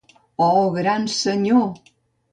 [0.45, 1.69] Oh, gran Senyor!